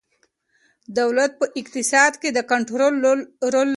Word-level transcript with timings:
دولت 0.99 1.31
په 1.39 1.45
اقتصاد 1.59 2.13
کې 2.21 2.29
د 2.37 2.39
کنترول 2.51 2.93
رول 3.05 3.19
لري. 3.53 3.61